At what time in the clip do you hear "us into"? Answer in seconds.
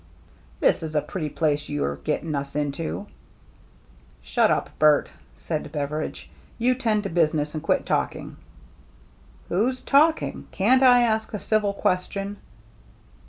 2.33-3.05